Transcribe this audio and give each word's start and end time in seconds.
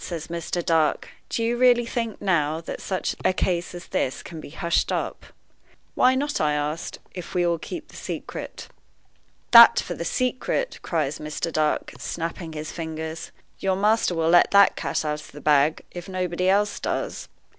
says 0.03 0.29
Mr. 0.29 0.65
Dark, 0.65 1.09
"do 1.29 1.43
you 1.43 1.55
really 1.57 1.85
think, 1.85 2.19
now, 2.19 2.59
that 2.59 2.81
such 2.81 3.15
a 3.23 3.31
case 3.33 3.75
as 3.75 3.85
this 3.85 4.23
can 4.23 4.41
be 4.41 4.49
hushed 4.49 4.91
up?" 4.91 5.27
"Why 5.93 6.15
not," 6.15 6.41
I 6.41 6.53
asked, 6.55 6.97
"if 7.13 7.35
we 7.35 7.45
all 7.45 7.59
keep 7.59 7.89
the 7.89 7.95
secret?" 7.95 8.67
"That 9.51 9.79
for 9.79 9.93
the 9.93 10.03
secret!" 10.03 10.79
cries 10.81 11.19
Mr. 11.19 11.53
Dark, 11.53 11.93
snapping 11.99 12.53
his 12.53 12.71
fingers. 12.71 13.31
"Your 13.59 13.75
master 13.75 14.15
will 14.15 14.29
let 14.29 14.49
the 14.49 14.69
cat 14.75 15.05
out 15.05 15.21
of 15.21 15.33
the 15.33 15.39
bag, 15.39 15.83
if 15.91 16.09
nobody 16.09 16.49
else 16.49 16.79
does." 16.79 17.27